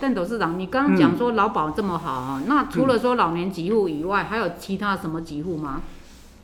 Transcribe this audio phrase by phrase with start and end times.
[0.00, 5.82] 邓董事长，你刚刚讲说劳保这么好，嗯、那除了说老年给付以外，还有其他什么给付吗？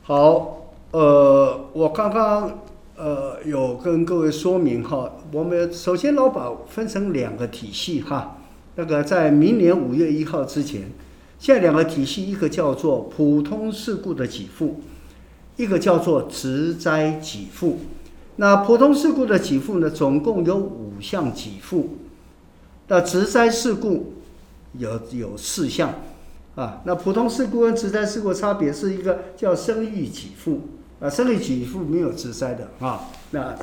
[0.03, 2.59] 好，呃，我刚刚
[2.97, 8.39] 呃有跟各位说明哈，我们首先劳保分成两个体系哈，
[8.75, 10.91] 那个在明年五月一号之前，
[11.39, 14.81] 现在两个体系，一个叫做普通事故的给付，
[15.55, 17.79] 一个叫做职灾给付。
[18.35, 21.99] 那普通事故的给付呢，总共有五项给付。
[22.87, 24.13] 那职灾事故
[24.77, 25.95] 有有四项，
[26.53, 30.61] 啊，那普通事故跟职灾事故差别是一个叫生育给付，
[30.99, 33.55] 啊，生育给付没有职灾的啊，那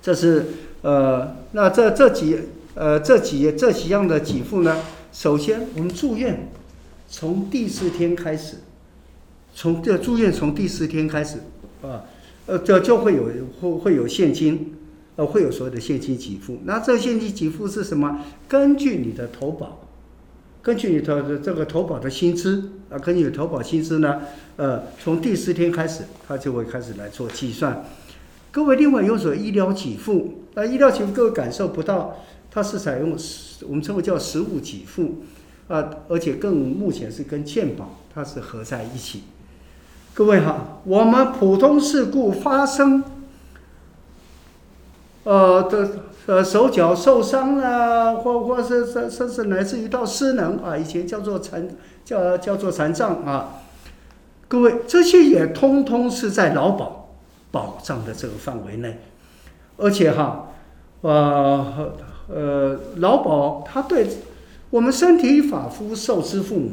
[0.00, 0.46] 这是
[0.80, 2.38] 呃，那这这几
[2.74, 4.78] 呃这几这几样的给付呢，
[5.12, 6.48] 首先我们住院
[7.08, 8.56] 从第四天开始，
[9.54, 11.40] 从这住院从第四天开始
[11.82, 12.04] 啊，
[12.46, 13.28] 呃，这就会有
[13.60, 14.74] 会会有现金。
[15.16, 16.58] 呃，会有所谓的现金给付。
[16.64, 18.20] 那这个现金给付是什么？
[18.48, 19.80] 根据你的投保，
[20.62, 24.22] 根据你的这个投保的薪资啊，根据投保薪资呢，
[24.56, 27.84] 呃，从第四天开始，他就会开始来做计算。
[28.50, 32.16] 各位，另外有所医疗给付，那医疗给付各位感受不到，
[32.50, 33.14] 它是采用
[33.68, 35.22] 我们称为叫实物给付
[35.68, 39.24] 啊，而且更目前是跟健保它是合在一起。
[40.14, 43.04] 各位哈，我们普通事故发生。
[45.24, 45.88] 呃，的
[46.26, 51.68] 呃手脚受伤啊，或或是甚甚至来自于到失能啊，以前叫做残
[52.04, 53.60] 叫叫做残障啊，
[54.48, 57.10] 各位这些也通通是在劳保
[57.52, 58.98] 保障的这个范围内，
[59.76, 60.48] 而且哈，
[61.02, 61.92] 呃
[62.28, 64.08] 呃劳保它对
[64.70, 66.70] 我们身体发肤受之父母，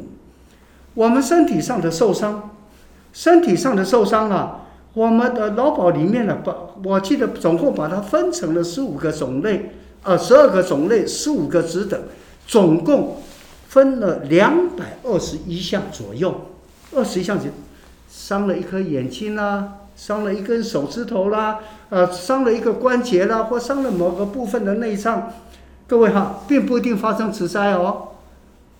[0.94, 2.50] 我们身体上的受伤，
[3.12, 4.56] 身体上的受伤啊。
[4.94, 12.00] 我们的劳保里面呢，把我记得总共把它分成了十五个种类，呃，十二个种类，十五个职等，
[12.46, 13.18] 总共
[13.68, 16.46] 分了两百二十一项左右。
[16.92, 17.46] 二十一项就
[18.10, 21.60] 伤了一颗眼睛啦，伤了一根手指头啦，
[21.90, 25.32] 呃，伤了一个关节啦，或伤了某个部分的内脏。
[25.86, 28.08] 各位哈，并不一定发生职灾哦，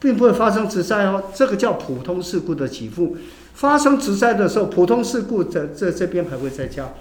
[0.00, 3.16] 并不会发生直灾哦，这个叫普通事故的给付。
[3.52, 6.94] 发生直灾的时候，普通事故这这这边还会再加，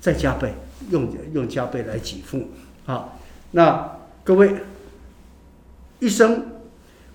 [0.00, 0.54] 再加倍，
[0.90, 2.50] 用用加倍来给付。
[2.86, 3.18] 好，
[3.50, 4.54] 那各位，
[5.98, 6.44] 医生，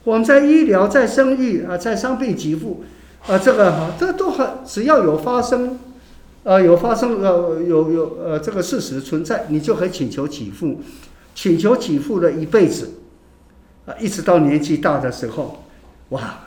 [0.03, 2.83] 我们在医疗、在生育啊、在伤病给付
[3.25, 5.79] 啊，这个哈，这都很只要有发生，
[6.43, 10.81] 呃，有发生呃有有呃这个事实存在，你就可以请求给付，
[11.33, 12.89] 请求给付了一辈子，
[13.89, 15.63] 啊，一直到年纪大的时候，
[16.09, 16.41] 哇，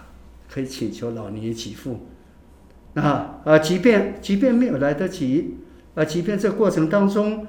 [0.48, 2.06] 可以请求老年给付。
[2.92, 5.56] 那啊，即便即便没有来得及，
[5.96, 7.44] 啊，即便这过程当中，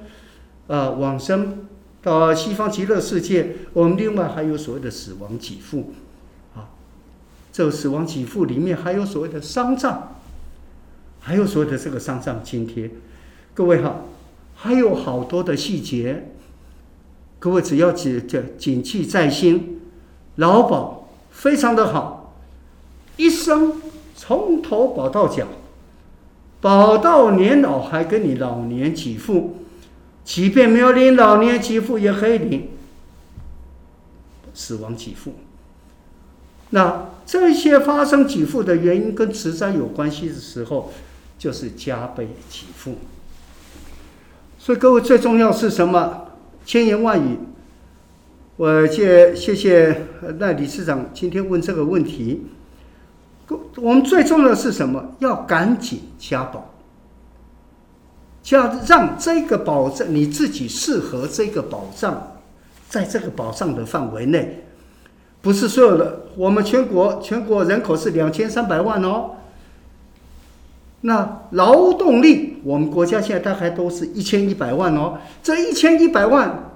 [0.66, 1.66] 啊，往生
[2.02, 5.92] 到西方极乐世界，我们另外还有所谓的死亡给付，
[6.56, 6.70] 啊，
[7.52, 10.16] 这个死亡给付里面还有所谓的丧葬，
[11.20, 12.90] 还有所谓的这个丧葬津贴，
[13.52, 14.00] 各位哈，
[14.56, 16.32] 还有好多的细节，
[17.38, 19.82] 各位只要谨谨谨记在心，
[20.36, 22.34] 劳保非常的好，
[23.16, 23.80] 一生。
[24.16, 25.44] 从头保到脚，
[26.60, 29.56] 保到年老还给你老年给付，
[30.24, 32.70] 即便没有领老年给付也可以领
[34.54, 35.34] 死亡给付。
[36.70, 40.92] 那这些发生给付的原因跟职灾有关系的时候，
[41.36, 42.94] 就是加倍给付。
[44.60, 46.28] 所以各位最重要是什么？
[46.64, 47.40] 千言万语，
[48.56, 50.06] 我谢谢谢
[50.38, 52.46] 赖理事长今天问这个问题。
[53.76, 55.16] 我们最重要的是什么？
[55.18, 56.70] 要赶紧加保，
[58.44, 62.36] 加让这个保障你自己适合这个保障，
[62.88, 64.62] 在这个保障的范围内，
[65.42, 66.26] 不是所有的。
[66.36, 69.32] 我们全国全国人口是两千三百万哦，
[71.00, 76.70] 那劳动力我们国家现在大概都是一千一百万哦，这一千一百万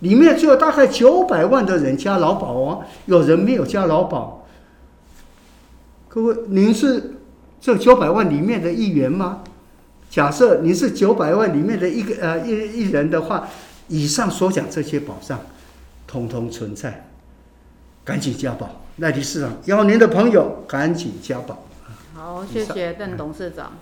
[0.00, 4.46] 里面只有大概九百万的人加劳保哦，有人没有加劳保。
[6.08, 7.18] 各位，您是
[7.60, 9.42] 这九百万里面的一员吗？
[10.10, 12.50] 假设您是九百万里面的一个呃一
[12.80, 13.48] 一人的话，
[13.88, 15.38] 以上所讲这些保障，
[16.06, 17.08] 通通存在，
[18.04, 18.82] 赶紧加保。
[18.96, 21.62] 赖理事长邀您的朋友赶紧加保。
[22.14, 23.72] 好，谢谢邓董事长。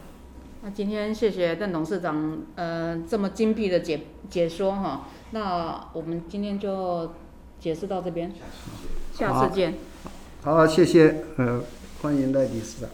[0.68, 5.06] 那今天谢谢邓董事长呃这么精辟的解解说哈。
[5.30, 7.14] 那我们今天就
[7.58, 8.30] 解释到这边，
[9.14, 9.76] 下次见。
[10.42, 11.62] 好，谢谢呃。
[12.02, 12.90] 欢迎赖理事长。